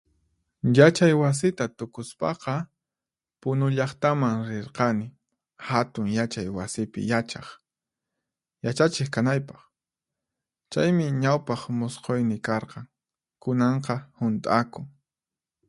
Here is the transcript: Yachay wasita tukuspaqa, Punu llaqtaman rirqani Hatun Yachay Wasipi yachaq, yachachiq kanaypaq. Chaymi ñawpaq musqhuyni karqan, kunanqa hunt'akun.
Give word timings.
Yachay 0.77 1.13
wasita 1.21 1.65
tukuspaqa, 1.77 2.53
Punu 3.41 3.65
llaqtaman 3.77 4.37
rirqani 4.49 5.07
Hatun 5.67 6.05
Yachay 6.17 6.47
Wasipi 6.57 7.01
yachaq, 7.11 7.47
yachachiq 8.65 9.09
kanaypaq. 9.13 9.59
Chaymi 10.71 11.05
ñawpaq 11.21 11.61
musqhuyni 11.79 12.37
karqan, 12.47 12.85
kunanqa 13.41 13.95
hunt'akun. 14.19 14.85